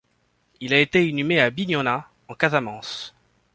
Il 0.61 0.73
a 0.73 0.79
été 0.79 1.07
inhumé 1.07 1.39
à 1.39 1.51
Bignona, 1.51 2.09
en 2.27 2.33
Casamance. 2.33 3.13